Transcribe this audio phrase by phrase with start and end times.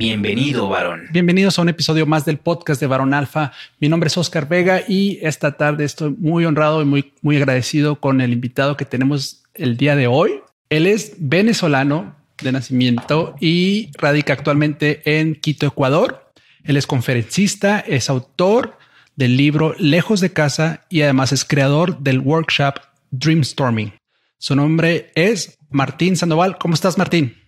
[0.00, 1.08] Bienvenido, varón.
[1.12, 3.52] Bienvenidos a un episodio más del podcast de Varón Alfa.
[3.80, 8.00] Mi nombre es Oscar Vega y esta tarde estoy muy honrado y muy, muy agradecido
[8.00, 10.40] con el invitado que tenemos el día de hoy.
[10.70, 16.32] Él es venezolano de nacimiento y radica actualmente en Quito, Ecuador.
[16.64, 18.78] Él es conferencista, es autor
[19.16, 22.76] del libro Lejos de casa y además es creador del workshop
[23.10, 23.92] Dreamstorming.
[24.38, 26.56] Su nombre es Martín Sandoval.
[26.56, 27.39] ¿Cómo estás, Martín?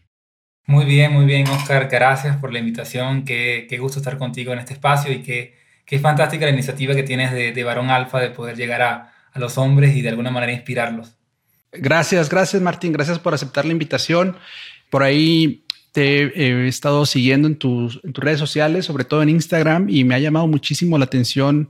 [0.66, 1.88] Muy bien, muy bien, Oscar.
[1.90, 3.24] Gracias por la invitación.
[3.24, 7.02] Qué, qué gusto estar contigo en este espacio y qué, qué fantástica la iniciativa que
[7.02, 10.30] tienes de, de Varón Alfa de poder llegar a, a, los hombres y de alguna
[10.30, 11.16] manera inspirarlos.
[11.72, 12.92] Gracias, gracias Martín.
[12.92, 14.36] Gracias por aceptar la invitación.
[14.90, 19.28] Por ahí te he estado siguiendo en tus, en tus redes sociales, sobre todo en
[19.28, 21.68] Instagram, y me ha llamado muchísimo la atención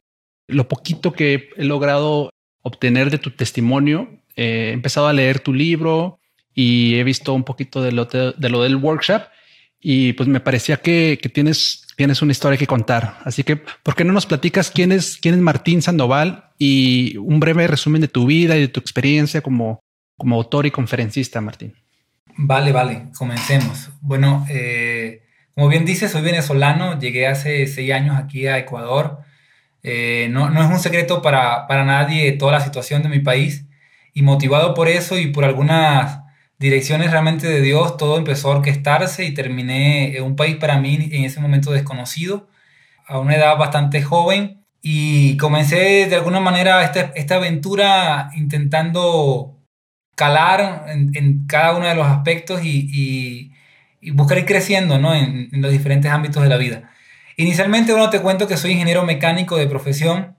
[0.48, 2.30] lo poquito que he logrado
[2.62, 4.22] obtener de tu testimonio.
[4.36, 6.20] he empezado a leer tu libro,
[6.54, 9.22] y he visto un poquito de lo, de, lo del workshop
[9.80, 13.18] y pues me parecía que, que, tienes, tienes una historia que contar.
[13.24, 17.40] Así que, ¿por qué no nos platicas quién es, quién es Martín Sandoval y un
[17.40, 19.80] breve resumen de tu vida y de tu experiencia como,
[20.16, 21.74] como autor y conferencista, Martín?
[22.36, 23.90] Vale, vale, comencemos.
[24.00, 25.22] Bueno, eh,
[25.54, 29.18] como bien dices, soy venezolano, llegué hace seis años aquí a Ecuador.
[29.82, 33.66] Eh, no, no, es un secreto para, para nadie toda la situación de mi país
[34.14, 36.21] y motivado por eso y por algunas
[36.62, 41.08] direcciones realmente de Dios, todo empezó a orquestarse y terminé en un país para mí
[41.12, 42.48] en ese momento desconocido,
[43.06, 49.60] a una edad bastante joven, y comencé de alguna manera esta, esta aventura intentando
[50.16, 53.52] calar en, en, cada uno de los aspectos y, y,
[54.00, 55.14] y buscar ir creciendo ¿no?
[55.14, 56.90] en, en, los diferentes ámbitos de la vida.
[57.36, 60.36] Inicialmente, bueno, te cuento que soy ingeniero mecánico de profesión,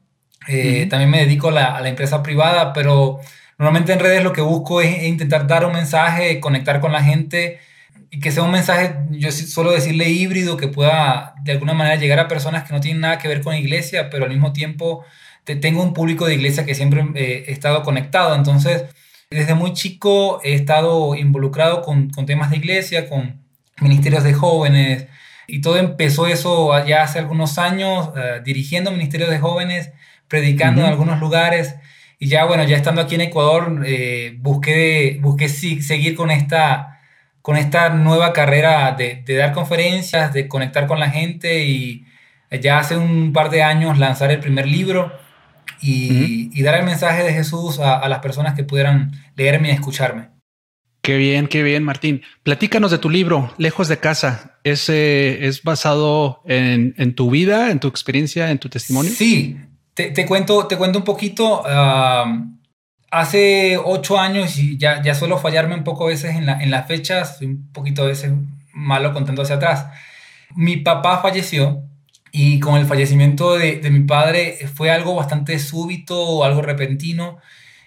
[0.47, 0.89] eh, uh -huh.
[0.89, 3.19] también me dedico a la, a la empresa privada, pero
[3.57, 7.59] Normalmente en redes lo que busco es intentar dar un mensaje, conectar con la gente
[8.09, 12.19] y que sea un mensaje, yo suelo decirle híbrido, que pueda de alguna manera llegar
[12.19, 15.03] a personas que no tienen nada que ver con iglesia, pero al mismo tiempo
[15.43, 18.35] te, tengo un público de iglesia que siempre eh, he estado conectado.
[18.35, 18.85] Entonces,
[19.29, 23.41] desde muy chico he estado involucrado con, con temas de iglesia, con
[23.81, 25.07] ministerios de jóvenes,
[25.47, 29.91] y todo empezó eso ya hace algunos años, uh, dirigiendo ministerios de jóvenes,
[30.27, 30.87] predicando uh -huh.
[30.87, 31.75] en algunos lugares.
[32.19, 36.99] Y ya, bueno, ya estando aquí en Ecuador, eh, busqué, busqué sí, seguir con esta,
[37.41, 42.05] con esta nueva carrera de, de, dar conferencias, de conectar con la gente y
[42.61, 45.11] ya hace un par de años lanzar el primer libro
[45.81, 46.49] y, uh -huh.
[46.53, 50.29] y dar el mensaje de Jesús a, a, las personas que pudieran leerme y escucharme.
[51.01, 52.21] Qué bien, qué bien, Martín.
[52.43, 54.57] Platícanos de tu libro, Lejos de casa.
[54.63, 59.11] ¿Es, eh, es basado en, en tu vida, en tu experiencia, en tu testimonio?
[59.11, 59.57] Sí,
[59.93, 61.61] te, te, cuento, te cuento un poquito.
[61.61, 62.53] Uh,
[63.11, 66.71] hace ocho años, y ya, ya suelo fallarme un poco a veces en, la, en
[66.71, 68.31] las fechas, soy un poquito a veces
[68.73, 69.85] malo contando hacia atrás.
[70.55, 71.83] Mi papá falleció
[72.31, 77.37] y con el fallecimiento de, de mi padre fue algo bastante súbito, algo repentino.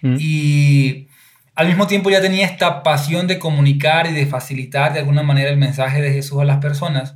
[0.01, 0.15] Mm.
[0.19, 1.07] Y
[1.55, 5.49] al mismo tiempo ya tenía esta pasión de comunicar y de facilitar de alguna manera
[5.49, 7.15] el mensaje de Jesús a las personas.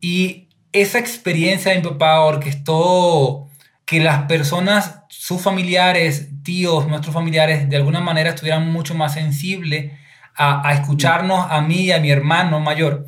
[0.00, 3.48] Y esa experiencia de mi papá orquestó
[3.84, 9.92] que las personas, sus familiares, tíos, nuestros familiares, de alguna manera estuvieran mucho más sensibles
[10.34, 13.06] a, a escucharnos a mí y a mi hermano mayor.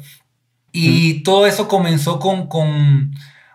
[0.73, 1.23] Y mm.
[1.23, 3.13] todo eso comenzó con, con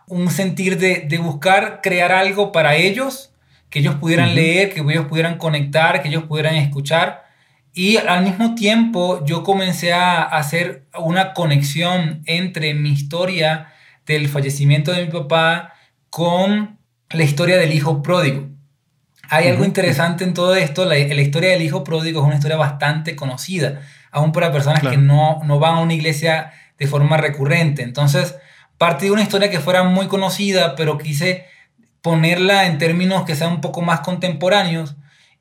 [0.07, 3.33] un sentir de, de, buscar crear algo para ellos,
[3.69, 4.35] que ellos pudieran mm -hmm.
[4.35, 7.25] leer, que ellos pudieran conectar, que ellos pudieran escuchar.
[7.73, 13.67] Y al mismo tiempo yo comencé a hacer una conexión entre mi historia
[14.05, 15.73] del fallecimiento de mi papá
[16.09, 16.78] con
[17.11, 18.47] la historia del hijo pródigo.
[19.29, 22.57] Hay algo interesante en todo esto, la, la, historia del hijo pródigo es una historia
[22.57, 24.95] bastante conocida, aún para personas claro.
[24.95, 27.83] que no, no van a una iglesia de forma recurrente.
[27.83, 28.35] Entonces,
[28.79, 31.45] parte de una historia que fuera muy conocida, pero quise
[32.01, 34.95] ponerla en términos que sean un poco más contemporáneos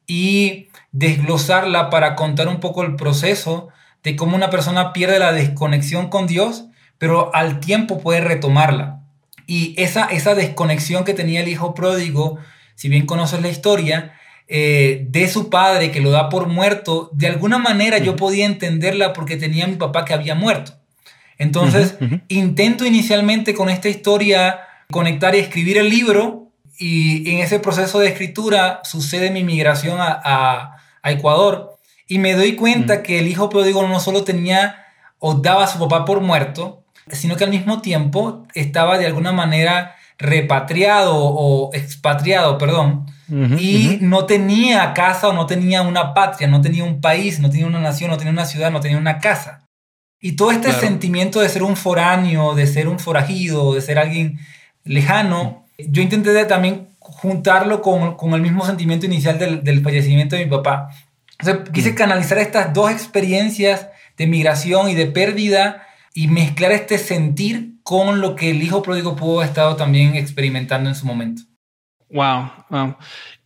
[0.07, 3.69] y desglosarla para contar un poco el proceso
[4.03, 6.67] de cómo una persona pierde la desconexión con Dios,
[6.99, 9.01] pero al tiempo puede retomarla.
[9.49, 12.39] Y esa, esa desconexión que tenía el hijo pródigo,
[12.77, 14.13] si bien conoces la historia,
[14.47, 18.05] eh, de su padre que lo da por muerto, de alguna manera uh -huh.
[18.05, 20.75] yo podía entenderla porque tenía a mi papá que había muerto.
[21.39, 22.23] Entonces, uh -huh, uh -huh.
[22.29, 24.61] intento inicialmente con esta historia
[24.91, 30.75] conectar y escribir el libro y en ese proceso de escritura sucede mi migración a,
[31.05, 34.85] Ecuador y me doy cuenta que el hijo pródigo no solo tenía
[35.19, 39.33] o daba a su papá por muerto, sino que al mismo tiempo estaba de alguna
[39.33, 43.07] manera repatriado o expatriado, perdón,
[43.59, 47.67] y no tenía casa o no tenía una patria, no tenía un país, no tenía
[47.67, 49.67] una nación, no tenía una ciudad, no tenía una casa.
[50.21, 54.41] Y todo este sentimiento de ser un foráneo, de ser un forajido, de ser alguien
[54.85, 60.45] lejano, yo intenté también juntarlo con, con el mismo sentimiento inicial del, del, fallecimiento de
[60.45, 60.89] mi papá.
[61.39, 65.87] Entonces, quise canalizar estas dos experiencias de migración y de pérdida
[66.19, 70.91] y mezclar este sentir con lo que el hijo pródigo pudo haber estado también experimentando
[70.91, 71.43] en su momento.
[72.11, 72.97] Wow, wow.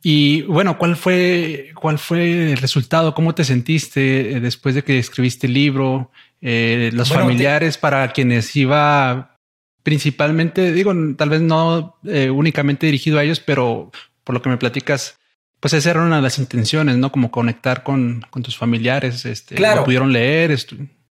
[0.02, 3.12] Y bueno, ¿cuál fue, cuál fue el resultado?
[3.12, 6.12] ¿Cómo te sentiste eh, después de que escribiste el libro?
[6.40, 9.38] Eh, los familiares para quienes iba
[9.82, 13.92] principalmente, digo, tal vez no eh, únicamente dirigido a ellos, pero
[14.24, 15.18] por lo que me platicas,
[15.60, 17.12] pues esa era una de las intenciones, ¿no?
[17.12, 19.80] Como conectar con, con tus familiares, este, claro.
[19.80, 20.56] lo pudieron leer.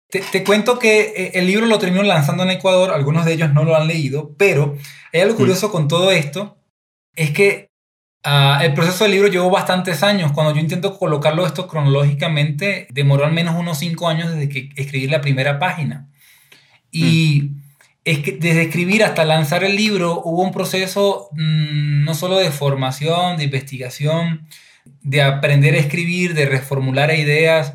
[0.09, 3.65] Te, te, cuento que el libro lo terminó lanzando en Ecuador, algunos de ellos no
[3.65, 4.77] lo han leído, pero
[5.13, 5.39] hay algo mm.
[5.39, 6.59] curioso con todo esto,
[7.15, 7.71] es que
[8.25, 10.33] uh, el proceso del libro llevó bastantes años.
[10.33, 15.07] Cuando yo intento colocarlo esto cronológicamente, demoró al menos unos cinco años desde que escribí
[15.09, 16.09] la primera página.
[16.91, 17.63] Y mm.
[18.05, 22.51] es que desde escribir hasta lanzar el libro hubo un proceso mmm, no solo de
[22.51, 24.47] formación, de investigación,
[25.03, 27.75] de aprender a escribir, de reformular ideas,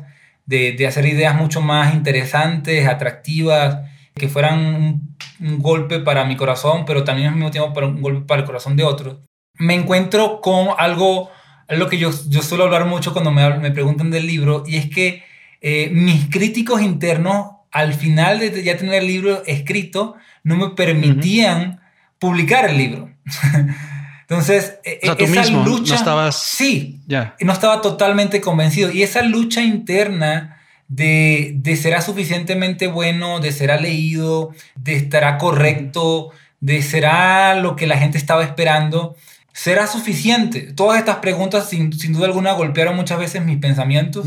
[0.52, 6.36] de, de hacer ideas mucho más interesantes, atractivas, que fueran un, un, golpe para mi
[6.36, 9.18] corazón, pero también al mismo tiempo para un golpe para el corazón de otros
[9.58, 11.30] me encuentro con algo,
[11.68, 14.90] algo que yo, yo suelo hablar mucho cuando me, me preguntan del libro, y es
[14.90, 15.22] que
[15.60, 21.80] eh, mis críticos internos, al final de ya tener el libro escrito, no me permitían
[22.18, 23.10] publicar el libro.
[24.32, 25.94] Entonces, e, o sea, tú esa mismo lucha...
[25.94, 26.36] No estabas...
[26.36, 27.36] Sí, ya.
[27.40, 28.90] no estaba totalmente convencido.
[28.90, 36.30] Y esa lucha interna de, de será suficientemente bueno, de será leído, de estará correcto,
[36.60, 39.16] de será lo que la gente estaba esperando,
[39.52, 40.72] ¿Será suficiente?
[40.72, 44.26] Todas estas preguntas sin, duda alguna golpearon muchas veces mis pensamientos.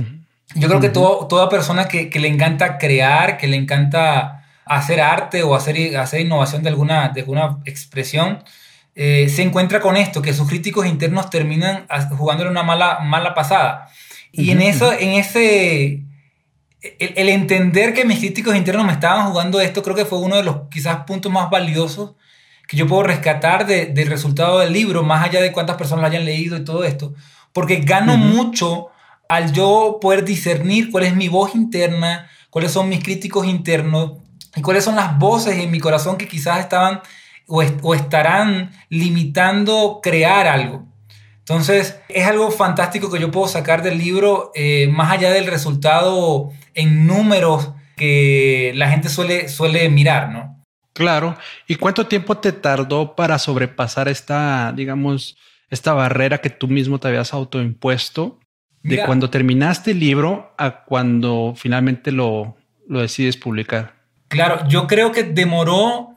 [0.53, 5.55] Yo creo que toda persona que, le encanta crear, que le encanta hacer arte o
[5.55, 8.43] hacer, hacer innovación de alguna, de alguna expresión,
[8.95, 11.85] eh, se encuentra con esto, que sus críticos internos terminan
[12.17, 13.89] jugándole una mala, mala pasada.
[14.31, 16.03] Y en eso, en ese,
[16.81, 20.37] el, el, entender que mis críticos internos me estaban jugando esto, creo que fue uno
[20.37, 22.15] de los quizás puntos más valiosos
[22.67, 26.07] que yo puedo rescatar de, del resultado del libro, más allá de cuántas personas lo
[26.07, 27.13] hayan leído y todo esto,
[27.53, 28.87] porque gano mucho
[29.29, 34.13] al yo poder discernir cuál es mi voz interna, cuáles son mis críticos internos
[34.55, 37.01] y cuáles son las voces en mi corazón que quizás estaban
[37.47, 40.85] o, o estarán limitando crear algo.
[41.39, 46.49] Entonces, es algo fantástico que yo puedo sacar del libro, eh, más allá del resultado
[46.73, 50.63] en números que la gente suele, suele mirar, ¿no?
[50.93, 51.37] Claro.
[51.67, 55.37] ¿Y cuánto tiempo te tardó para sobrepasar esta, digamos,
[55.69, 58.39] esta barrera que tú mismo te habías autoimpuesto
[58.81, 62.55] de cuando terminaste el libro a cuando finalmente lo,
[62.87, 63.93] lo decides publicar?
[64.29, 66.14] Claro, yo creo que demoró.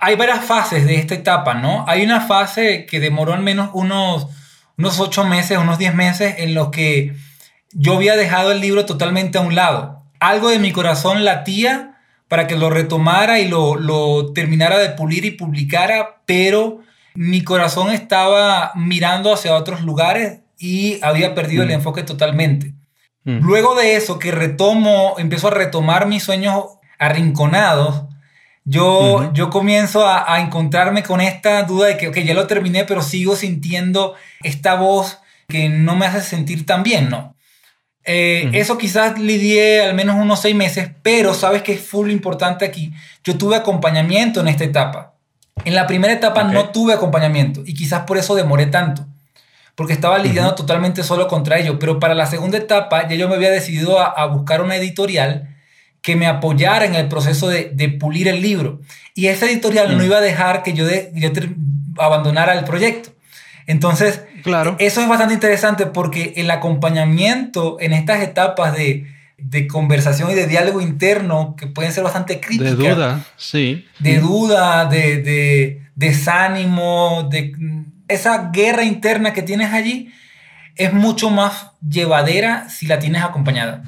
[0.00, 1.84] Hay varias fases de esta etapa, ¿no?
[1.88, 4.26] Hay una fase que demoró al menos unos,
[4.76, 7.16] unos ocho meses, unos diez meses, en los que
[7.72, 10.02] yo había dejado el libro totalmente a un lado.
[10.20, 11.88] Algo de mi corazón latía
[12.28, 16.80] para que lo retomara y lo, terminara de pulir y publicara, pero
[17.14, 21.72] mi corazón estaba mirando hacia otros lugares y había perdido el mm.
[21.72, 22.74] enfoque totalmente.
[23.24, 23.38] Mm.
[23.40, 26.64] Luego de eso, que retomo, empiezo a retomar mis sueños
[26.98, 28.04] arrinconados,
[28.68, 33.34] yo, yo comienzo a, encontrarme con esta duda de que, ya lo terminé, pero sigo
[33.34, 37.34] sintiendo esta voz que no me hace sentir tan bien, ¿no?
[38.04, 42.66] Eh, eso quizás lidié al menos unos seis meses, pero sabes que es full importante
[42.66, 42.92] aquí.
[43.24, 45.14] Yo tuve acompañamiento en esta etapa.
[45.64, 49.06] En la primera etapa no tuve acompañamiento y quizás por eso demoré tanto,
[49.74, 51.78] porque estaba lidiando totalmente solo contra ello.
[51.78, 55.56] Pero para la segunda etapa ya yo me había decidido a, buscar una editorial
[56.02, 58.80] que me apoyara en el proceso de, pulir el libro.
[59.14, 61.30] Y esa editorial no iba a dejar que yo, de, yo
[61.98, 63.10] abandonara el proyecto.
[63.66, 64.76] Entonces, claro.
[64.78, 69.06] eso es bastante interesante porque el acompañamiento en estas etapas de,
[69.70, 72.78] conversación y de diálogo interno, que pueden ser bastante críticas.
[72.78, 73.86] De duda, sí.
[73.98, 77.52] De duda, de, de desánimo, de
[78.08, 80.12] esa guerra interna que tienes allí,
[80.76, 83.82] es mucho más llevadera si la tienes acompañada.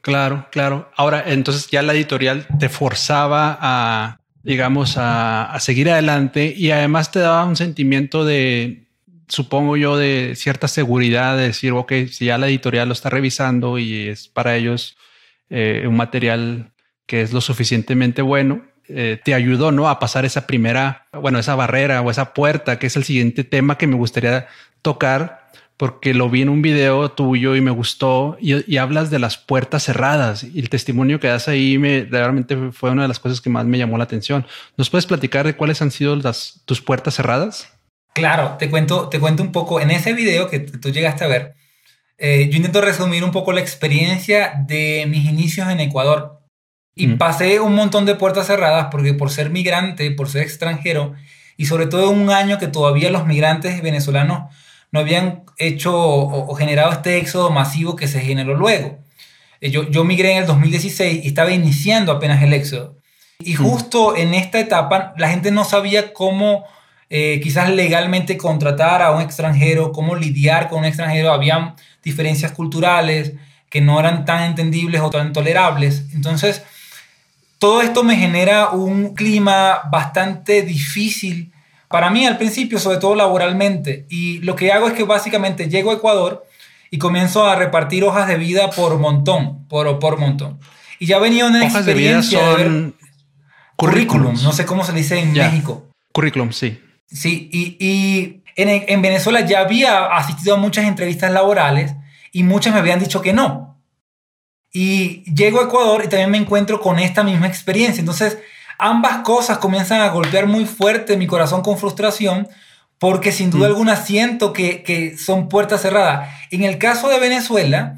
[0.00, 0.90] Claro, claro.
[0.96, 7.20] Ahora, entonces ya la editorial te forzaba a digamos, a, seguir adelante y además te
[7.20, 8.86] daba un sentimiento de,
[9.28, 13.78] supongo yo, de cierta seguridad, de decir, ok, si ya la editorial lo está revisando
[13.78, 14.96] y es para ellos
[15.50, 16.72] eh, un material
[17.06, 19.88] que es lo suficientemente bueno, eh, te ayudó, ¿no?
[19.88, 23.78] A pasar esa primera, bueno, esa barrera o esa puerta, que es el siguiente tema
[23.78, 24.48] que me gustaría
[24.82, 25.50] tocar,
[25.80, 29.84] porque lo vi en un video tuyo y me gustó y, hablas de las puertas
[29.84, 33.48] cerradas y el testimonio que das ahí me realmente fue una de las cosas que
[33.48, 34.46] más me llamó la atención.
[34.76, 37.72] ¿Nos puedes platicar de cuáles han sido las, tus puertas cerradas?
[38.12, 39.80] Claro, te cuento, te cuento un poco.
[39.80, 41.54] En ese video que tú llegaste a ver,
[42.18, 46.42] eh, yo intento resumir un poco la experiencia de mis inicios en Ecuador.
[46.94, 47.16] Y mm.
[47.16, 51.14] pasé un montón de puertas cerradas porque por ser migrante, por ser extranjero,
[51.56, 54.54] y sobre todo un año que todavía los migrantes venezolanos
[54.92, 58.98] no habían hecho o, generado este éxodo masivo que se generó luego.
[59.60, 62.96] Eh, yo, yo migré en el 2016 y estaba iniciando apenas el éxodo.
[63.38, 63.56] Y mm.
[63.56, 66.64] justo en esta etapa la gente no sabía cómo
[67.08, 71.32] eh, quizás legalmente contratar a un extranjero, cómo lidiar con un extranjero.
[71.32, 73.32] Habían diferencias culturales
[73.68, 76.04] que no eran tan entendibles o tan tolerables.
[76.14, 76.62] Entonces,
[77.58, 81.52] todo esto me genera un clima bastante difícil
[81.90, 84.06] para mí al principio, sobre todo laboralmente.
[84.08, 86.46] Y lo que hago es que básicamente llego a Ecuador
[86.88, 90.60] y comienzo a repartir hojas de vida por montón, por, por montón.
[91.00, 92.94] Y ya venía una hojas experiencia de, vida son
[93.74, 95.88] currículum, no sé cómo se dice en México.
[96.12, 96.80] Currículum, sí.
[97.08, 101.92] Sí, y, y en, en, Venezuela ya había asistido a muchas entrevistas laborales
[102.30, 103.82] y muchas me habían dicho que no.
[104.72, 107.98] Y llego a Ecuador y también me encuentro con esta misma experiencia.
[107.98, 108.38] Entonces,
[108.80, 112.48] ambas cosas comienzan a golpear muy fuerte mi corazón con frustración
[112.98, 113.70] porque sin duda mm.
[113.70, 116.28] alguna siento que, que, son puertas cerradas.
[116.50, 117.96] En el caso de Venezuela,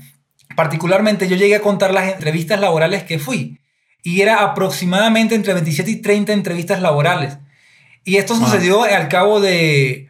[0.55, 3.59] particularmente yo llegué a contar las entrevistas laborales que fui
[4.03, 7.39] y era aproximadamente entre 27 y 30 entrevistas laborales.
[8.05, 10.09] Y esto sucedió al cabo de,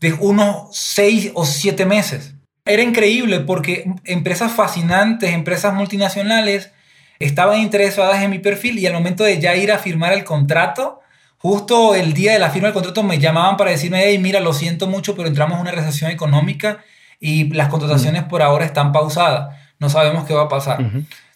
[0.00, 2.34] de unos 6 o 7 meses.
[2.66, 6.70] Era increíble porque empresas fascinantes, empresas multinacionales,
[7.20, 11.00] estaban interesadas en mi perfil y al momento de ya ir a firmar el contrato,
[11.36, 14.52] justo el día de la firma del contrato me llamaban para decirme, hey, mira, lo
[14.52, 16.82] siento mucho, pero entramos en una recesión económica
[17.20, 19.54] y las contrataciones por ahora están pausadas.
[19.78, 20.80] No sabemos qué va a pasar.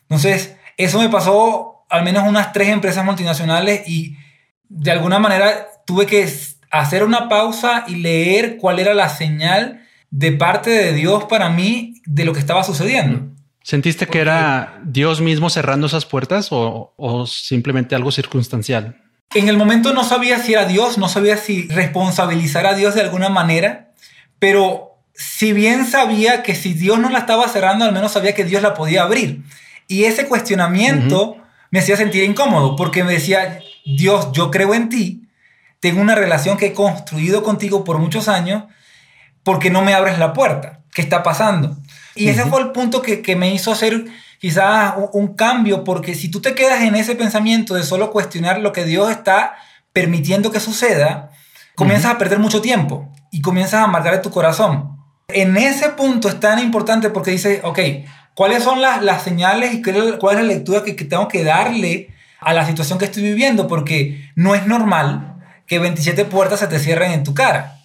[0.02, 4.16] Entonces, eso me pasó al menos unas tres empresas multinacionales y
[4.68, 6.28] de alguna manera tuve que
[6.70, 12.00] hacer una pausa y leer cuál era la señal de parte de Dios para mí
[12.06, 13.33] de lo que estaba sucediendo.
[13.64, 19.00] ¿Sentiste que era Dios mismo cerrando esas puertas o, simplemente algo circunstancial?
[19.34, 23.00] En el momento no sabía si era Dios, no sabía si responsabilizar a Dios de
[23.00, 23.94] alguna manera,
[24.38, 28.44] pero si bien sabía que si Dios no la estaba cerrando, al menos sabía que
[28.44, 29.42] Dios la podía abrir.
[29.88, 31.38] Y ese cuestionamiento
[31.70, 35.26] me hacía sentir incómodo porque me decía, Dios, yo creo en ti,
[35.80, 38.64] tengo una relación que he construido contigo por muchos años,
[39.42, 40.80] porque no me abres la puerta?
[40.92, 41.78] ¿Qué está pasando?
[42.16, 44.04] Y ese fue el punto que, que me hizo hacer
[44.38, 48.72] quizás un, cambio, porque si tú te quedas en ese pensamiento de solo cuestionar lo
[48.72, 49.54] que Dios está
[49.92, 51.30] permitiendo que suceda,
[51.74, 54.98] comienzas a perder mucho tiempo y comienzas a amargar tu corazón.
[55.28, 57.78] En ese punto es tan importante porque dice, ok,
[58.34, 62.10] ¿cuáles son las, las señales y cuál es la lectura que, que tengo que darle
[62.38, 63.66] a la situación que estoy viviendo?
[63.66, 67.78] Porque no es normal que 27 puertas se te cierren en tu cara.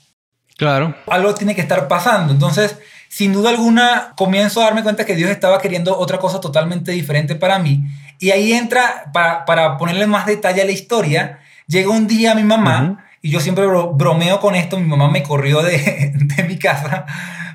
[0.58, 0.94] Claro.
[1.08, 2.34] Algo tiene que estar pasando.
[2.34, 2.76] Entonces,
[3.10, 7.36] sin duda alguna comienzo a darme cuenta que Dios estaba queriendo otra cosa totalmente diferente
[7.36, 7.84] para mí.
[8.20, 13.06] Y ahí entra, para, ponerle más detalle a la historia, llega un día mi mamá,
[13.22, 16.14] y yo siempre bromeo con esto, mi mamá me corrió de,
[16.48, 17.06] mi casa,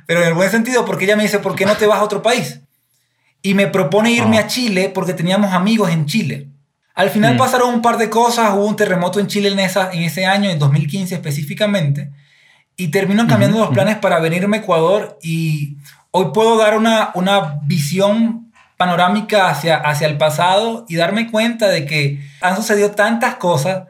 [0.07, 2.05] pero en el buen sentido, porque ella me dice, ¿por qué no te vas a
[2.05, 2.61] otro país?
[3.41, 4.43] Y me propone irme ah.
[4.43, 6.49] a Chile porque teníamos amigos en Chile.
[6.95, 7.39] Al final mm.
[7.39, 10.51] pasaron un par de cosas, hubo un terremoto en Chile en, esa, en ese año,
[10.51, 12.11] en 2015 específicamente,
[12.77, 15.77] y termino cambiando los planes para venirme a Ecuador y
[16.11, 21.87] hoy puedo dar una, una visión panorámica hacia, hacia el pasado y darme cuenta de
[21.87, 23.85] que han sucedido tantas cosas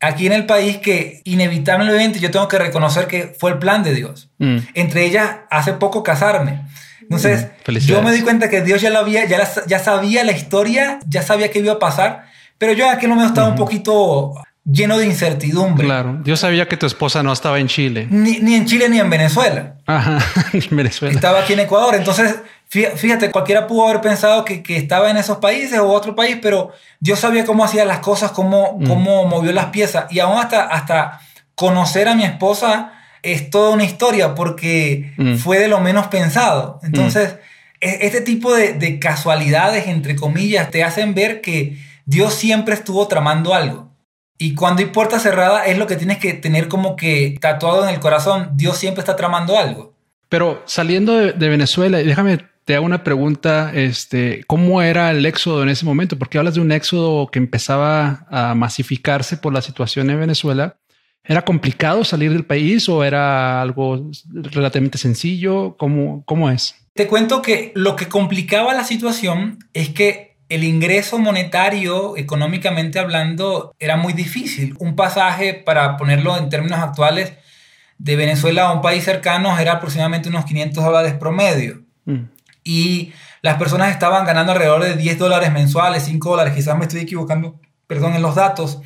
[0.00, 3.94] aquí en el país que inevitablemente yo tengo que reconocer que fue el plan de
[3.94, 4.30] Dios.
[4.38, 4.58] Mm.
[4.74, 6.66] Entre ellas, hace poco casarme.
[7.00, 10.32] Entonces, mm, yo me di cuenta que Dios ya lo había, ya, ya sabía la
[10.32, 12.24] historia, ya sabía qué iba a pasar,
[12.58, 15.86] pero yo aquí no me estaba un poquito lleno de incertidumbre.
[15.86, 18.06] Claro, yo sabía que tu esposa no estaba en Chile.
[18.10, 19.76] Ni, en Chile ni en Venezuela.
[19.86, 20.18] Ajá,
[20.52, 21.14] en Venezuela.
[21.14, 21.94] Estaba aquí en Ecuador.
[21.94, 22.36] Entonces,
[22.68, 27.16] fíjate, cualquiera pudo haber pensado que, estaba en esos países o otro país, pero yo
[27.16, 28.86] sabía cómo hacía las cosas, cómo, mm.
[28.86, 30.06] cómo movió las piezas.
[30.10, 31.20] Y aún hasta, hasta
[31.54, 32.92] conocer a mi esposa
[33.22, 35.36] es toda una historia porque mm.
[35.36, 36.80] fue de lo menos pensado.
[36.82, 37.36] Entonces,
[37.80, 43.06] e, este tipo de, de casualidades, entre comillas, te hacen ver que Dios siempre estuvo
[43.08, 43.93] tramando algo.
[44.38, 47.94] Y cuando hay puerta cerrada es lo que tienes que tener como que tatuado en
[47.94, 48.50] el corazón.
[48.54, 49.94] Dios siempre está tramando algo.
[50.28, 55.62] Pero saliendo de, de Venezuela, déjame te hago una pregunta, este, ¿cómo era el éxodo
[55.62, 56.18] en ese momento?
[56.18, 60.76] Porque hablas de un éxodo que empezaba a masificarse por la situación en Venezuela.
[61.24, 65.76] ¿Era complicado salir del país o era algo relativamente sencillo?
[65.76, 66.74] ¿Cómo, cómo es?
[66.94, 73.74] Te cuento que lo que complicaba la situación es que el ingreso monetario, económicamente hablando,
[73.78, 74.74] era muy difícil.
[74.78, 77.32] Un pasaje, para ponerlo en términos actuales,
[77.98, 81.82] de Venezuela a un país cercano era aproximadamente unos 500 dólares promedio.
[82.04, 82.34] Mm
[82.64, 87.02] y las personas estaban ganando alrededor de 10 dólares mensuales, 5 dólares, quizás me estoy
[87.02, 88.80] equivocando, perdón, en los datos,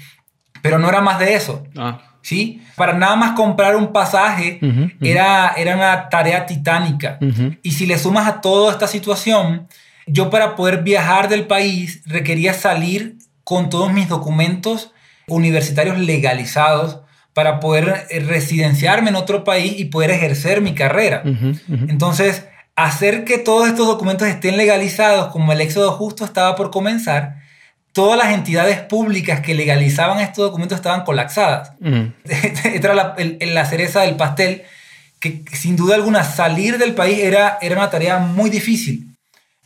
[0.61, 1.65] pero no era más de eso.
[1.77, 2.00] Ah.
[2.21, 2.61] ¿Sí?
[2.75, 4.61] Para nada más comprar un pasaje
[5.00, 7.19] Era, era una tarea titánica.
[7.62, 9.69] Y si le sumas a toda esta situación,
[10.11, 14.93] yo para poder viajar del país requería salir con todos mis documentos
[15.27, 17.00] universitarios legalizados
[17.35, 21.23] para poder eh, residenciarme en otro país y poder ejercer mi carrera.
[21.88, 27.37] Entonces, hacer que todos estos documentos estén legalizados, como el éxodo justo estaba por comenzar,
[27.93, 31.73] todas las entidades públicas que legalizaban estos documentos estaban colapsadas.
[32.25, 34.62] Esta era la, cereza del pastel,
[35.21, 39.08] que sin duda alguna salir del país era, era una tarea muy difícil.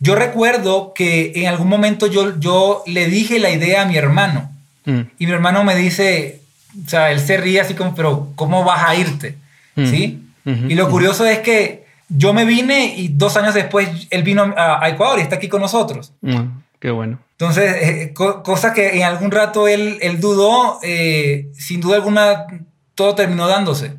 [0.02, 4.50] Yo recuerdo que en algún momento yo, yo le dije la idea a mi hermano
[4.84, 6.40] y mi hermano me dice,
[6.84, 9.36] o sea, él se ríe así como, pero ¿cómo vas a irte?
[9.76, 10.20] ¿Sí?
[10.44, 14.88] Y lo curioso es que yo me vine y dos años después él vino a,
[14.88, 16.12] Ecuador y está aquí con nosotros.
[16.20, 16.48] Mm,
[16.80, 17.20] qué bueno.
[17.38, 22.48] Entonces, eh, cosa que en algún rato él, él dudó, eh, sin duda alguna,
[22.96, 23.92] todo terminó dándose.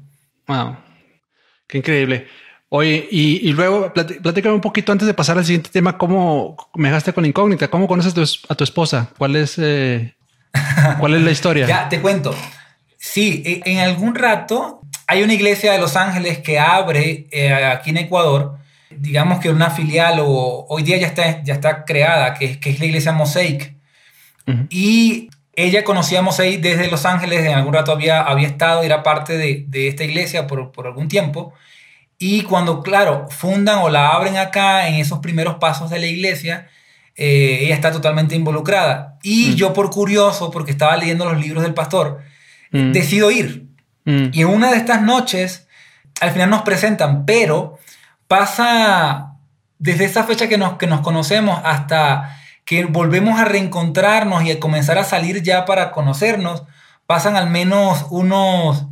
[0.48, 0.76] Wow,
[1.66, 2.28] qué increíble.
[2.76, 6.88] Oye, y, y luego platícame un poquito antes de pasar al siguiente tema, ¿cómo me
[6.88, 7.68] dejaste con incógnita?
[7.68, 9.12] ¿Cómo conoces a tu esposa?
[9.16, 10.16] ¿Cuál es, eh,
[11.00, 11.68] ¿cuál es la historia?
[11.68, 12.34] ya, te cuento.
[12.98, 17.92] Sí, e, en algún rato hay una iglesia de Los Ángeles que abre eh, aquí
[17.92, 18.58] en Ecuador,
[18.90, 22.80] digamos que una filial o hoy día ya está, ya está creada, que, que es
[22.80, 23.76] la iglesia Mosaic.
[24.72, 29.04] Y ella conocía a Mosaic desde Los Ángeles, en algún rato había, había estado, era
[29.04, 31.54] parte de, de esta iglesia por, por, algún tiempo.
[32.26, 36.70] Y cuando, claro, fundan o la abren acá en esos primeros pasos de la iglesia,
[37.18, 39.18] eh, ella está totalmente involucrada.
[39.24, 42.22] Y yo por curioso, porque estaba leyendo los libros del pastor,
[42.72, 43.68] decido ir.
[44.06, 44.28] Mm.
[44.32, 45.68] Y en una de estas noches,
[46.22, 47.78] al final nos presentan, pero
[48.30, 49.34] pasa
[49.78, 54.62] desde esa fecha que nos, que nos conocemos hasta que volvemos a reencontrarnos y a
[54.62, 56.64] comenzar a salir ya para conocernos,
[57.06, 58.86] pasan al menos unos,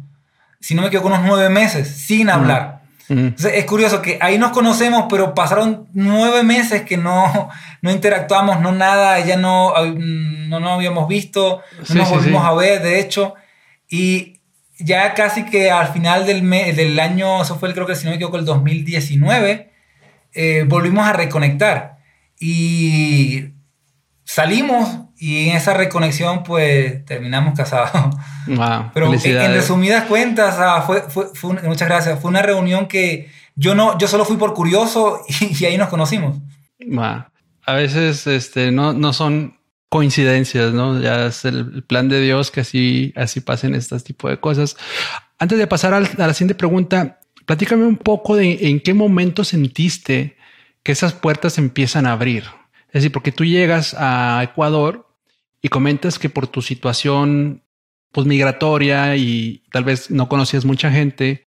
[0.59, 2.80] si no me equivoco, unos nueve meses sin mm.
[3.09, 7.49] Entonces, es curioso que ahí nos conocemos, pero pasaron nueve meses que no,
[7.81, 12.81] no interactuamos, no nada, ya no, no nos habíamos visto, no nos volvimos a ver,
[12.81, 13.35] de hecho.
[13.89, 14.39] Y
[14.79, 18.15] ya casi que al final del, del año, eso fue creo que si no me
[18.15, 19.71] equivoco, el 2019,
[20.33, 21.97] eh, volvimos a reconectar.
[22.39, 23.49] Y
[24.23, 28.15] salimos y en esa reconexión pues terminamos casados.
[28.93, 33.99] Pero en, resumidas cuentas, ah, fue, fue, muchas gracias, fue una reunión que yo, no,
[33.99, 35.21] yo solo fui por curioso
[35.59, 36.37] y, ahí nos conocimos.
[36.97, 40.99] A veces este, no, no son coincidencias, ¿no?
[40.99, 44.75] Ya es el plan de Dios que así, así pasen estas tipo de cosas.
[45.37, 50.35] Antes de pasar a la siguiente pregunta, platícame un poco de en qué momento sentiste
[50.81, 52.45] que esas puertas empiezan a abrir.
[52.87, 55.10] Es decir, porque tú llegas a Ecuador
[55.61, 57.63] y comentas que por tu situación
[58.11, 61.47] pues, migratoria y tal vez no conocías mucha gente,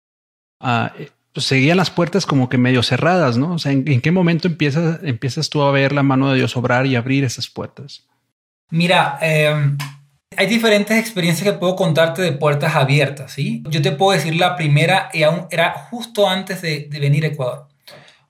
[0.60, 0.88] uh,
[1.32, 3.54] pues seguían las puertas como que medio cerradas, ¿no?
[3.54, 6.86] O sea, ¿en, qué momento empiezas, empiezas tú a ver la mano de Dios obrar
[6.86, 8.06] y abrir esas puertas?
[8.70, 9.76] Mira, em,
[10.36, 13.62] hay diferentes experiencias que puedo contarte de puertas abiertas, ¿sí?
[13.68, 17.68] Yo te puedo decir la primera y aún era justo antes de, venir a Ecuador.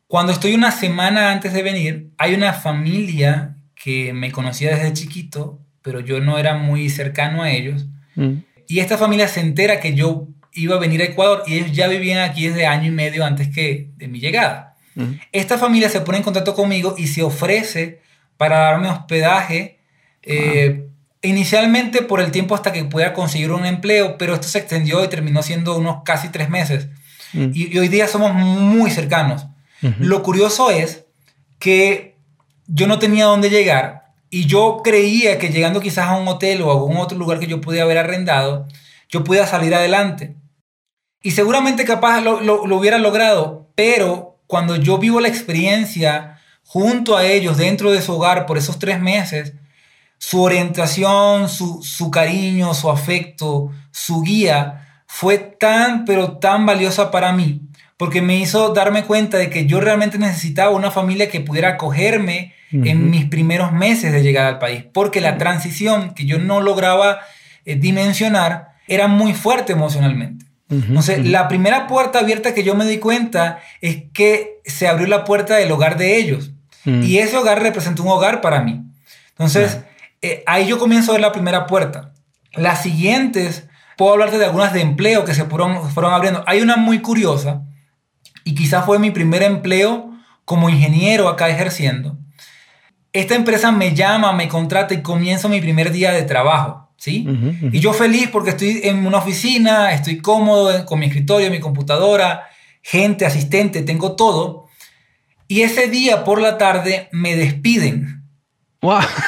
[0.06, 5.60] Cuando estoy una semana antes de venir, hay una familia que me conocía desde chiquito,
[5.84, 7.84] pero yo no era muy cercano a ellos.
[8.16, 8.38] Mm.
[8.66, 11.88] Y esta familia se entera que yo iba a venir a Ecuador y ellos ya
[11.88, 14.76] vivían aquí desde año y medio antes que de mi llegada.
[14.94, 15.12] Mm.
[15.30, 18.00] Esta familia se pone en contacto conmigo y se ofrece
[18.38, 19.78] para darme hospedaje
[20.22, 20.86] eh,
[21.20, 25.08] inicialmente por el tiempo hasta que pueda conseguir un empleo, pero esto se extendió y
[25.08, 26.88] terminó siendo unos casi tres meses.
[27.34, 27.50] Mm.
[27.52, 29.46] Y, hoy día somos muy cercanos.
[29.98, 31.04] Lo curioso es
[31.58, 32.16] que
[32.66, 34.03] yo no tenía dónde llegar
[34.34, 37.46] y yo creía que llegando quizás a un hotel o a algún otro lugar que
[37.46, 38.66] yo pudiera haber arrendado,
[39.08, 40.34] yo pudiera salir adelante.
[41.22, 47.24] Y seguramente capaz lo, lo, hubiera logrado, pero cuando yo vivo la experiencia junto a
[47.24, 49.52] ellos dentro de su hogar por esos tres meses,
[50.18, 57.32] su orientación, su, su cariño, su afecto, su guía fue tan, pero tan valiosa para
[57.32, 57.60] mí,
[57.96, 62.52] porque me hizo darme cuenta de que yo realmente necesitaba una familia que pudiera acogerme
[62.82, 67.20] en mis primeros meses de llegar al país, porque la transición que yo no lograba
[67.64, 70.46] eh, dimensionar era muy fuerte emocionalmente.
[70.70, 75.24] Entonces, la primera puerta abierta que yo me di cuenta es que se abrió la
[75.24, 76.50] puerta del hogar de ellos.
[76.84, 78.82] Y ese hogar representó un hogar para mí.
[79.30, 79.78] Entonces,
[80.20, 82.12] eh, ahí yo comienzo a ver la primera puerta.
[82.54, 86.42] Las siguientes, puedo hablarte de algunas de empleo que se fueron, fueron abriendo.
[86.46, 87.62] Hay una muy curiosa,
[88.44, 90.10] y quizás fue mi primer empleo
[90.44, 92.18] como ingeniero acá ejerciendo.
[93.14, 96.90] Esta empresa me llama, me contrata y comienzo mi primer día de trabajo.
[96.96, 97.26] ¿sí?
[97.70, 102.48] Y yo feliz porque estoy en una oficina, estoy cómodo con mi escritorio, mi computadora,
[102.82, 104.66] gente, asistente, tengo todo.
[105.46, 108.24] Y ese día por la tarde me despiden.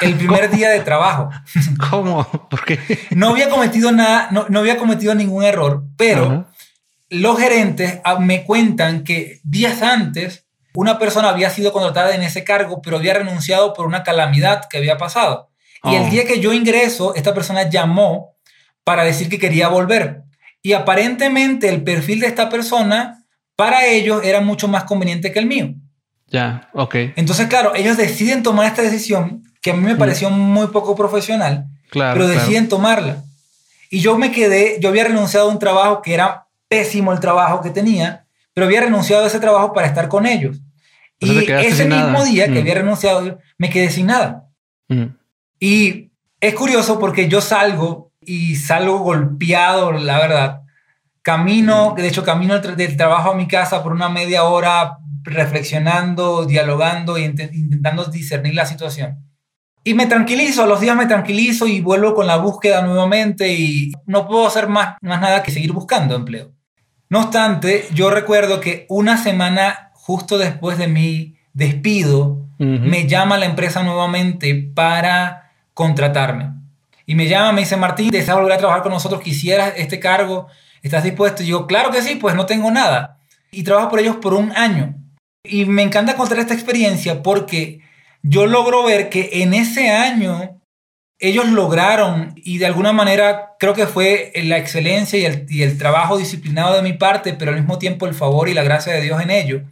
[0.03, 1.31] El primer día de trabajo.
[1.91, 2.25] ¿Cómo?
[2.51, 2.81] ¿Por qué?
[3.11, 6.47] No había cometido nada, no, había cometido ningún error, pero
[7.09, 10.46] los gerentes ah, me cuentan que días antes
[10.77, 14.79] una persona había sido contratada en ese cargo, pero había renunciado por una calamidad que
[14.79, 15.51] había pasado.
[15.83, 16.11] Y el oh.
[16.11, 18.37] día que yo ingreso, esta persona llamó
[18.85, 20.23] para decir que quería volver.
[20.63, 23.25] Y aparentemente el perfil de esta persona
[23.57, 25.75] para ellos era mucho más conveniente que el mío.
[26.29, 26.95] Ya, ok.
[27.17, 29.99] Entonces, claro, ellos deciden tomar esta decisión que a mí me mm.
[29.99, 33.25] pareció muy poco profesional, claro, pero deciden tomarla.
[33.91, 37.61] Y yo me quedé, yo había renunciado a un trabajo que era pésimo el trabajo
[37.63, 40.59] que tenía, pero había renunciado a ese trabajo para estar con ellos.
[41.19, 42.59] Y ese mismo día que mm.
[42.59, 44.49] había renunciado, me quedé sin nada.
[44.89, 45.07] Mm.
[45.59, 50.63] Y es curioso porque yo salgo y salgo golpeado, la verdad.
[51.23, 57.19] Camino, de hecho, camino del trabajo a mi casa por una media hora reflexionando, dialogando
[57.19, 59.27] y intentando discernir la situación.
[59.83, 63.93] Y me tranquilizo, a los días me tranquilizo y vuelvo con la búsqueda nuevamente y
[64.07, 66.53] no puedo hacer más, más nada que seguir buscando empleo.
[67.09, 73.47] No obstante, yo recuerdo que una semana justo después de mi despido, me llama la
[73.47, 76.53] empresa nuevamente para contratarme.
[77.07, 79.21] Y me llama, me dice, Martín, ¿deseas volver a trabajar con nosotros?
[79.21, 80.47] ¿Quisieras este cargo?
[80.81, 81.43] ¿Estás dispuesto?
[81.43, 83.19] Y yo, claro que sí, pues no tengo nada.
[83.51, 84.95] Y trabajo por ellos por un año.
[85.43, 87.81] Y me encanta contar esta experiencia porque
[88.23, 90.61] yo logro ver que en ese año
[91.19, 95.79] ellos lograron, y de alguna manera creo que fue la excelencia y el, y el
[95.79, 99.01] trabajo disciplinado de mi parte, pero al mismo tiempo el favor y la gracia de
[99.01, 99.63] Dios en ello,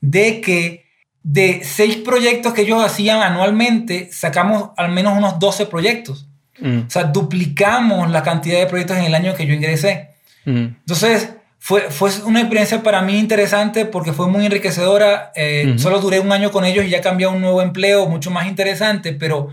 [0.00, 0.86] de que
[1.22, 6.28] de seis proyectos que ellos hacían anualmente, sacamos al menos unos 12 proyectos.
[6.58, 6.80] Mm.
[6.86, 10.10] O sea, duplicamos la cantidad de proyectos en el año que yo ingresé.
[10.44, 10.66] Mm.
[10.80, 15.30] Entonces, fue, fue una experiencia para mí interesante porque fue muy enriquecedora.
[15.36, 18.30] Eh, solo duré un año con ellos y ya cambié a un nuevo empleo mucho
[18.30, 19.48] más interesante, pero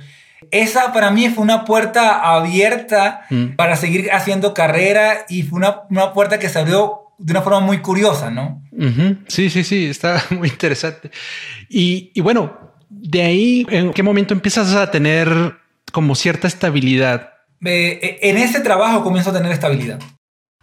[0.51, 3.55] esa para mí fue una puerta abierta mm.
[3.55, 7.59] para seguir haciendo carrera y fue una, una puerta que se abrió de una forma
[7.59, 8.63] muy curiosa, ¿no?
[9.27, 11.11] Sí, sí, sí, está muy interesante.
[11.69, 12.57] Y, y, bueno,
[12.89, 15.27] de ahí, ¿en qué momento empiezas a tener
[15.91, 17.33] como cierta estabilidad?
[17.63, 19.99] E, en ese trabajo comienzo a tener estabilidad.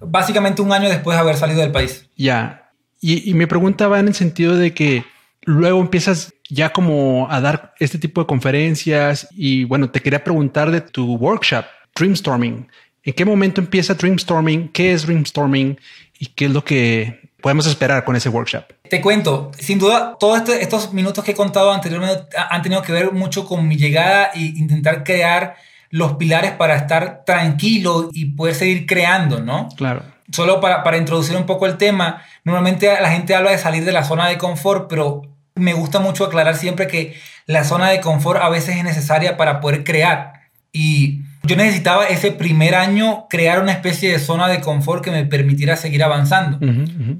[0.00, 2.08] Básicamente un año después de haber salido del país.
[2.16, 2.70] Ya.
[3.00, 5.04] Y, y me preguntaba en el sentido de que
[5.42, 10.70] luego empiezas ya como a dar este tipo de conferencias y bueno, te quería preguntar
[10.70, 11.64] de tu workshop,
[11.94, 12.68] Dreamstorming.
[13.02, 14.68] ¿En qué momento empieza Dreamstorming?
[14.68, 15.78] ¿Qué es Dreamstorming?
[16.18, 18.64] ¿Y qué es lo que podemos esperar con ese workshop?
[18.88, 22.92] Te cuento, sin duda, todos este, estos minutos que he contado anteriormente han tenido que
[22.92, 25.56] ver mucho con mi llegada e intentar crear
[25.90, 29.68] los pilares para estar tranquilo y poder seguir creando, ¿no?
[29.76, 30.02] Claro.
[30.32, 33.92] Solo para, para introducir un poco el tema, normalmente la gente habla de salir de
[33.92, 35.22] la zona de confort, pero
[35.54, 37.14] me gusta mucho aclarar siempre que
[37.46, 40.32] la zona de confort a veces es necesaria para poder crear.
[40.72, 45.24] Y yo necesitaba ese primer año crear una especie de zona de confort que me
[45.24, 46.58] permitiera seguir avanzando,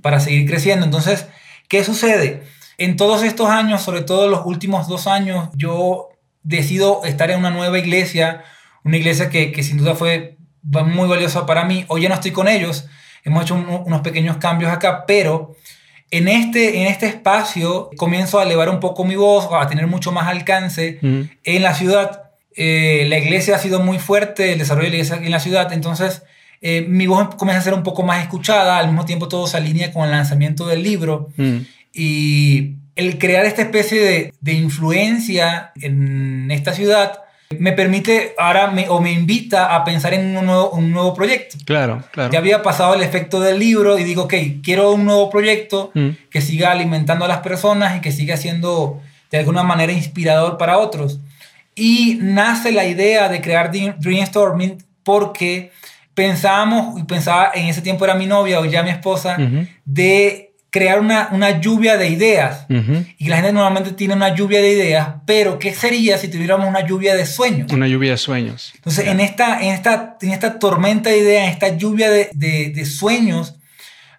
[0.01, 0.87] para seguir creciendo.
[0.87, 1.27] Entonces,
[1.69, 2.43] ¿qué sucede?
[2.79, 6.09] En todos estos años, sobre todo los últimos dos años, yo
[6.43, 8.45] decido estar en una nueva iglesia,
[8.83, 11.85] una iglesia que, que sin duda fue muy valiosa para mí.
[11.89, 12.87] Hoy ya no estoy con ellos,
[13.25, 15.55] hemos hecho unos pequeños cambios acá, pero
[16.11, 20.13] en este, en este espacio comienzo a elevar un poco mi voz, a tener mucho
[20.13, 22.24] más alcance en la ciudad
[22.57, 25.73] eh, la iglesia ha sido muy fuerte, el desarrollo de la iglesia en la ciudad,
[25.73, 26.23] entonces
[26.61, 29.57] eh, mi voz comienza a ser un poco más escuchada, al mismo tiempo todo se
[29.57, 31.57] alinea con el lanzamiento del libro mm.
[31.93, 37.25] y el crear esta especie de, de, influencia en esta ciudad
[37.59, 41.57] me permite ahora me, o me invita a pensar en un nuevo, un nuevo proyecto.
[41.65, 42.33] Claro, claro.
[42.33, 46.09] Ya había pasado el efecto del libro y digo, ok, quiero un nuevo proyecto mm.
[46.31, 50.79] que siga alimentando a las personas y que siga siendo de alguna manera inspirador para
[50.79, 51.21] otros.
[51.75, 55.73] Y nace la idea de crear Dreamstorming porque
[56.15, 59.37] pensábamos, y pensaba, en ese tiempo era mi novia o ya mi esposa,
[59.85, 62.67] de crear una, una, lluvia de ideas.
[63.19, 66.87] Y la gente normalmente tiene una lluvia de ideas, pero ¿qué sería si tuviéramos una
[66.87, 67.73] lluvia de sueños?
[67.73, 68.73] Una lluvia de sueños.
[68.77, 72.71] Entonces, en, esta, en, esta, en esta tormenta de ideas, en esta lluvia de, de,
[72.71, 73.57] de sueños,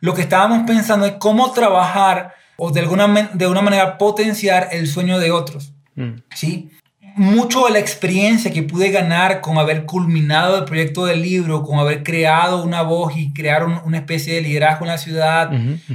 [0.01, 4.87] lo que estábamos pensando es cómo trabajar o de alguna, de una manera potenciar el
[4.87, 5.73] sueño de otros.
[5.95, 6.21] Mm.
[6.33, 6.69] ¿sí?
[7.17, 11.79] Mucho de la experiencia que pude ganar con haber culminado el proyecto del libro, con
[11.79, 15.51] haber creado una voz y crear una especie de liderazgo en la ciudad,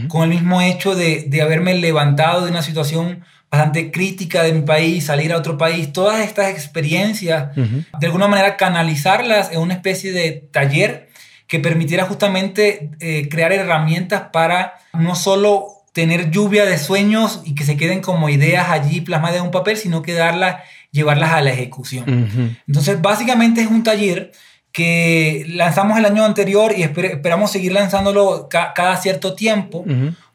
[0.09, 4.62] con el mismo hecho de, de haberme levantado de una situación bastante crítica de mi
[4.62, 10.12] país, salir a otro país, todas estas experiencias, de alguna manera canalizarlas en una especie
[10.12, 11.11] de taller
[11.48, 17.64] que permitiera justamente eh, crear herramientas para no solo tener lluvia de sueños y que
[17.64, 21.50] se queden como ideas allí plasmadas en un papel, sino que darlas, llevarlas a la
[21.50, 22.59] ejecución.
[22.66, 24.33] Entonces, básicamente es un taller
[24.72, 29.85] que lanzamos el año anterior y esperamos seguir lanzándolo cada cierto tiempo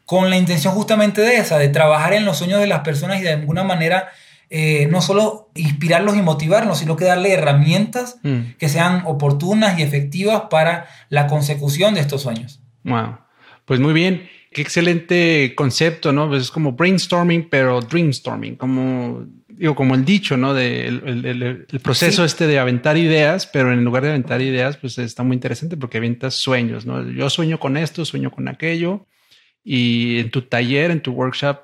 [0.05, 3.23] con la intención justamente de esa, de trabajar en los sueños de las personas y
[3.23, 4.09] de alguna manera
[4.49, 8.57] eh, no solo inspirarlos y motivarlos, sino que darle herramientas mm.
[8.59, 12.61] que sean oportunas y efectivas para la consecución de estos sueños.
[12.83, 13.17] Wow,
[13.65, 14.29] pues muy bien.
[14.51, 16.29] Qué excelente concepto, ¿no?
[16.29, 19.25] Pues es como brainstorming, pero dreamstorming, como
[19.57, 20.53] digo, como el dicho, ¿no?
[20.53, 25.23] De el, proceso este de aventar ideas, pero en lugar de aventar ideas, pues está
[25.23, 27.09] muy interesante porque aventas sueños, ¿no?
[27.09, 29.05] Yo sueño con esto, sueño con aquello,
[29.63, 31.61] y en tu taller, en tu workshop,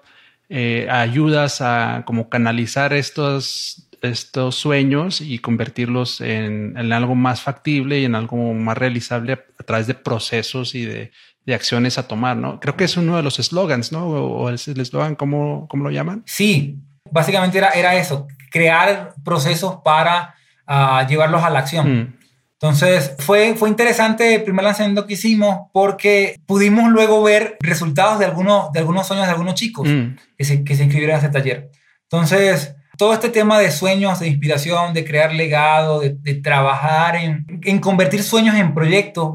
[0.49, 8.06] eh, ayudas a como canalizar estos, estos sueños y convertirlos en, algo más factible y
[8.06, 11.12] en algo más realizable a, través de procesos y de,
[11.54, 12.62] acciones a tomar, ¿no?
[12.62, 14.08] Creo que es uno de los eslogans, ¿no?
[14.08, 16.23] O, el eslogan, ¿cómo, ¿cómo, lo llaman?
[16.25, 16.77] Sí,
[17.10, 20.36] básicamente era, era eso, crear procesos para
[20.68, 22.02] ah, llevarlos a la acción.
[22.02, 22.14] Mm.
[22.54, 28.26] Entonces fue, fue interesante el primer lanzamiento que hicimos porque pudimos luego ver resultados de
[28.26, 30.16] algunos, de algunos sueños de algunos chicos mm.
[30.38, 31.72] que, se, que se inscribieron a este taller.
[32.04, 37.48] Entonces, todo este tema de sueños, de inspiración, de crear legado, de, de trabajar en,
[37.64, 39.34] en, convertir sueños en proyectos,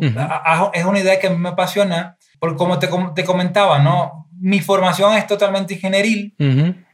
[0.73, 4.27] es una idea que a mí me apasiona, porque como te, te comentaba, ¿no?
[4.39, 6.35] mi formación es totalmente ingenieril,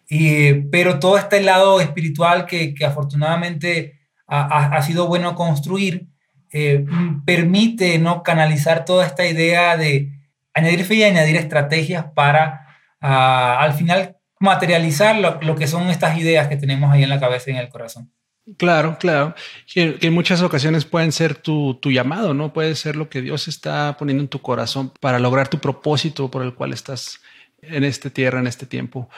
[0.08, 6.06] y, pero todo este lado espiritual que, que afortunadamente ha, ha, sido bueno construir,
[6.52, 6.84] eh,
[7.24, 8.22] permite ¿no?
[8.22, 10.12] canalizar toda esta idea de
[10.54, 12.66] añadir fe y añadir estrategias para
[13.00, 17.50] ah, al final materializar lo, que son estas ideas que tenemos ahí en la cabeza
[17.50, 18.12] y en el corazón.
[18.58, 19.34] Claro, claro.
[19.72, 22.52] Que, en muchas ocasiones pueden ser tu, tu, llamado, ¿no?
[22.52, 26.42] Puede ser lo que Dios está poniendo en tu corazón para lograr tu propósito por
[26.42, 27.20] el cual estás
[27.62, 29.08] en esta tierra, en este tiempo.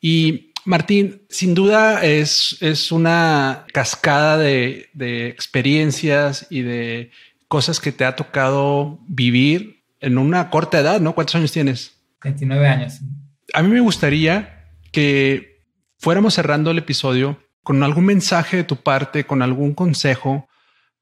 [0.00, 4.88] Y Martín, sin duda es, es una cascada de,
[5.28, 7.10] experiencias y de
[7.48, 11.14] cosas que te ha tocado vivir en una corta edad, ¿no?
[11.14, 11.98] ¿Cuántos años tienes?
[12.22, 13.00] 29 años.
[13.52, 15.60] A mí me gustaría que
[15.98, 20.48] fuéramos cerrando el episodio con algún mensaje de tu parte, con algún consejo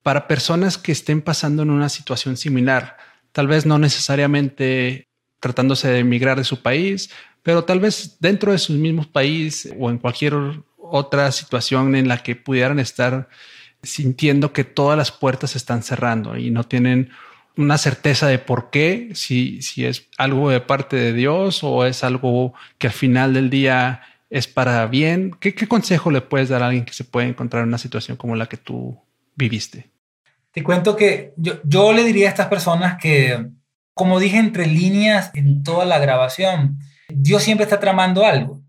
[0.03, 2.97] para personas que estén pasando en una situación similar.
[3.33, 5.09] Tal vez no necesariamente
[5.43, 7.11] tratándose de emigrar de su país,
[7.43, 10.35] pero tal vez dentro de sus mismos países o en cualquier
[10.79, 13.29] otra situación en la que pudieran estar
[13.83, 17.11] sintiendo que todas las puertas se están cerrando y no tienen
[17.57, 22.05] una certeza de por qué, si, si es algo de parte de Dios o es
[22.05, 25.33] algo que al final del día es para bien.
[25.41, 28.17] ¿Qué, qué consejo le puedes dar a alguien que se puede encontrar en una situación
[28.17, 28.97] como la que tú
[29.35, 29.91] viviste?
[30.53, 33.45] Te cuento que yo, yo le diría a estas personas que,
[33.95, 36.79] como dije entre líneas en toda la grabación,
[37.09, 38.63] Dios siempre está tramando algo.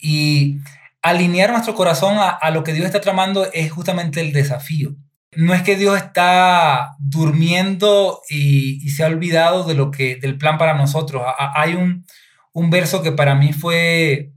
[0.00, 0.58] Y
[1.02, 4.96] alinear nuestro corazón a, lo que Dios está tramando es justamente el desafío.
[5.36, 10.58] No es que Dios está durmiendo y, se ha olvidado de lo que, del plan
[10.58, 11.22] para nosotros.
[11.38, 12.06] hay un,
[12.52, 14.32] un verso que para mí fue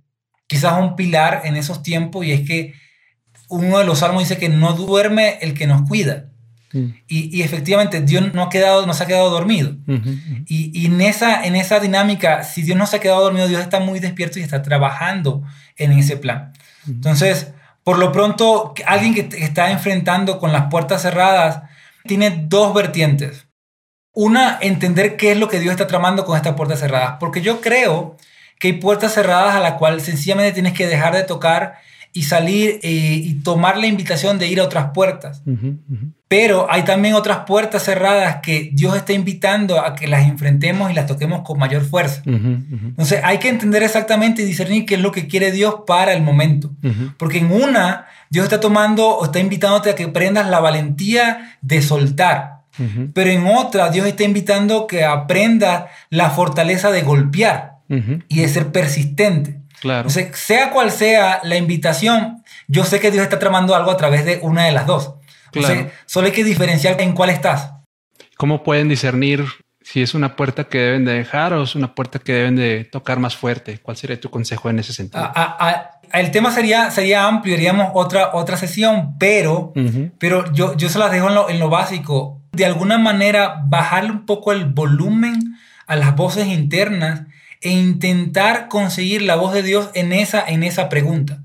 [0.48, 2.74] quizás un pilar en esos tiempos y es que
[3.50, 6.32] uno de los salmos dice que no duerme el que nos cuida.
[6.74, 6.86] Mm.
[7.08, 9.76] Y, efectivamente, Dios no, ha quedado, no se ha quedado dormido.
[10.48, 13.80] y, en, esa, en esa dinámica, si Dios no se ha quedado dormido, Dios está
[13.80, 15.44] muy despierto y está trabajando
[15.78, 16.54] en ese plan.
[16.88, 17.54] Entonces,
[17.84, 21.62] por lo pronto, alguien que está enfrentando con las puertas cerradas
[22.06, 23.48] tiene dos vertientes.
[24.14, 27.18] Una, entender qué es lo que Dios está tramando con estas puertas cerradas.
[27.20, 28.18] Porque yo creo
[28.60, 31.76] que hay puertas cerradas a la cual sencillamente tienes que dejar de tocar
[32.18, 35.44] y salir eh, y tomar la invitación de ir a otras puertas.
[36.28, 40.96] Pero hay también otras puertas cerradas que Dios está invitando a que las enfrentemos y
[40.96, 42.24] las toquemos con mayor fuerza.
[42.26, 46.24] Entonces hay que entender exactamente y discernir qué es lo que quiere Dios para el
[46.24, 46.72] momento.
[47.18, 51.84] Porque en una, Dios está tomando o está invitándote a que prendas la valentía de
[51.84, 52.62] soltar.
[53.14, 57.78] Pero en otra, Dios está invitando que aprendas la fortaleza de golpear
[58.28, 59.62] y de ser persistente.
[59.80, 60.10] Claro.
[60.10, 64.40] sea cual sea la invitación, yo sé que Dios está tramando algo a través de
[64.42, 65.14] una de las dos.
[65.52, 65.90] Claro.
[66.06, 67.72] solo hay que diferenciar en cuál estás.
[68.36, 69.46] ¿Cómo pueden discernir
[69.82, 72.84] si es una puerta que deben de dejar o es una puerta que deben de
[72.84, 73.80] tocar más fuerte?
[73.80, 75.32] ¿Cuál sería tu consejo en ese sentido?
[76.14, 79.74] el tema sería, sería amplio, haríamos otra, otra sesión, pero,
[80.20, 82.42] pero yo, yo se las dejo en lo, en lo básico.
[82.52, 87.22] De alguna manera, bajarle un poco el volumen a las voces internas
[87.62, 91.42] e intentar conseguir la voz de Dios en esa, en esa pregunta.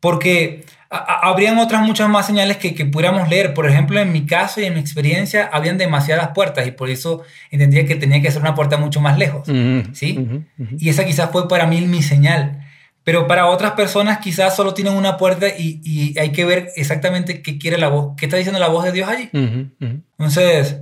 [0.00, 3.54] Porque habrían otras muchas más señales que, que, pudiéramos leer.
[3.54, 7.22] Por ejemplo, en mi caso y en mi experiencia, habían demasiadas puertas y por eso
[7.50, 9.48] entendía que tenía que ser una puerta mucho más lejos.
[9.92, 10.44] ¿sí?
[10.78, 12.62] Y esa quizás fue para mí mi señal.
[13.02, 17.40] Pero para otras personas quizás solo tienen una puerta y, y hay que ver exactamente
[17.40, 19.30] qué quiere la voz, qué está diciendo la voz de Dios allí.
[19.32, 20.78] Entonces,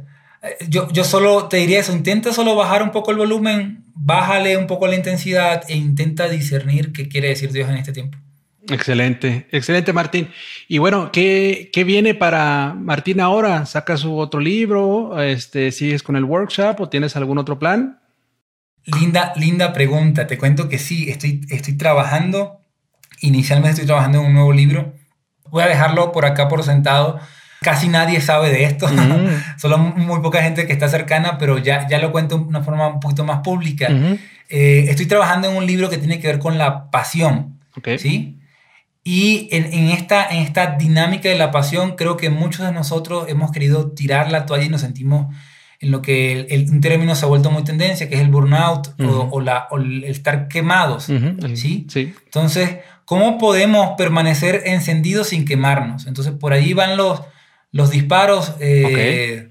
[0.68, 4.66] yo, yo solo te diría eso, intenta solo bajar un poco el volumen, bájale un
[4.66, 8.18] poco la intensidad e intenta discernir qué quiere decir Dios en este tiempo.
[8.68, 10.30] Excelente, excelente Martín.
[10.68, 13.66] Y bueno, ¿qué, qué viene para Martín ahora?
[13.66, 15.20] ¿Sacas su otro libro?
[15.20, 18.00] Este, ¿Sigues con el workshop o tienes algún otro plan?
[18.85, 20.26] Linda, linda pregunta.
[20.26, 22.61] Te cuento que sí, estoy, estoy trabajando.
[23.20, 24.94] Inicialmente estoy trabajando en un nuevo libro.
[25.50, 27.20] Voy a dejarlo por acá por sentado
[27.64, 29.42] casi nadie sabe de esto, mm.
[29.59, 32.87] solo muy poca gente que está cercana, pero ya, ya lo cuento de una forma
[32.87, 33.88] un poquito más pública.
[34.48, 37.59] Eh, estoy trabajando en un libro que tiene que ver con la pasión,
[37.98, 38.38] ¿sí?
[39.03, 43.27] Y en, en, esta, en esta dinámica de la pasión, creo que muchos de nosotros
[43.29, 45.35] hemos querido tirar la toalla y nos sentimos
[45.81, 48.94] en lo que el, un término se ha vuelto muy tendencia, que es el burnout
[48.98, 51.11] o, la, o, el estar quemados,
[51.55, 51.87] ¿sí?
[51.88, 52.14] Sí.
[52.24, 56.07] Entonces, ¿cómo podemos permanecer encendidos sin quemarnos?
[56.07, 57.20] Entonces, por ahí van los,
[57.74, 59.48] los disparos, eh,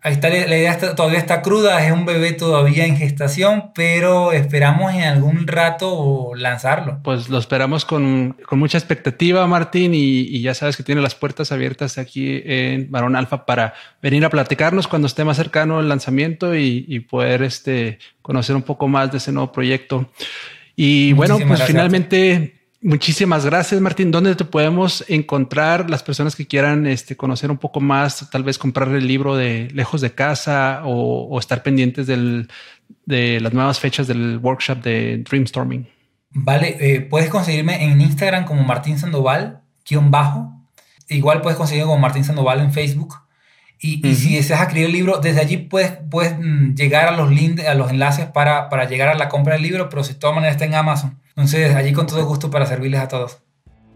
[0.00, 4.94] ahí está, la idea todavía está cruda, es un bebé todavía en gestación, pero esperamos
[4.94, 6.98] en algún rato lanzarlo.
[7.04, 11.98] Pues lo esperamos con, mucha expectativa, Martín, y, ya sabes que tiene las puertas abiertas
[11.98, 17.00] aquí en Barón Alfa para venir a platicarnos cuando esté más cercano el lanzamiento y,
[17.00, 20.10] poder este, conocer un poco más de ese nuevo proyecto.
[20.74, 24.10] Y bueno, pues finalmente Muchísimas gracias, Martín.
[24.10, 28.58] ¿Dónde te podemos encontrar las personas que quieran este, conocer un poco más, tal vez
[28.58, 34.38] comprar el libro de Lejos de Casa o, estar pendientes de las nuevas fechas del
[34.38, 35.88] workshop de Dreamstorming?
[36.38, 40.52] Vale, eh, puedes conseguirme en Instagram como Martín Sandoval, guion bajo.
[41.08, 43.25] Igual puedes conseguirme como Martín Sandoval en Facebook.
[43.78, 47.66] Y, si deseas adquirir el libro, desde allí puedes, puedes mm, llegar a los links,
[47.66, 50.34] a los enlaces para, para llegar a la compra del libro, pero si de todas
[50.34, 51.18] maneras está en Amazon.
[51.30, 53.38] Entonces, allí con todo gusto para servirles a todos.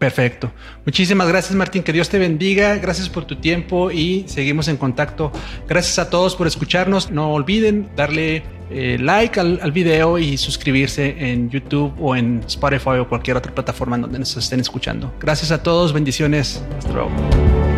[0.01, 0.51] Perfecto.
[0.83, 1.83] Muchísimas gracias, Martín.
[1.83, 2.75] Que Dios te bendiga.
[2.77, 5.31] Gracias por tu tiempo y seguimos en contacto.
[5.67, 7.11] Gracias a todos por escucharnos.
[7.11, 8.41] No olviden darle
[8.71, 13.53] eh, like al, al, video y suscribirse en YouTube o en Spotify o cualquier otra
[13.53, 15.13] plataforma donde nos estén escuchando.
[15.19, 15.93] Gracias a todos.
[15.93, 16.63] Bendiciones.
[16.79, 17.70] Hasta luego.